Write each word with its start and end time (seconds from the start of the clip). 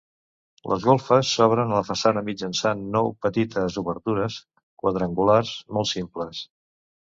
Les 0.69 0.85
golfes 0.87 1.33
s'obren 1.39 1.73
a 1.73 1.77
la 1.81 1.89
façana 1.89 2.23
mitjançant 2.31 2.83
nou 2.97 3.13
petites 3.27 3.79
obertures 3.85 4.41
quadrangulars 4.85 5.57
molt 5.79 5.95
simples. 5.95 6.45